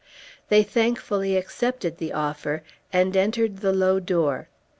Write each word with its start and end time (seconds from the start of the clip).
They 0.49 0.63
thankfully 0.63 1.37
accepted 1.37 1.99
the 1.99 2.11
offer, 2.11 2.63
and 2.91 3.15
entered 3.15 3.57
the 3.57 3.71
low 3.71 3.99
door. 3.99 4.49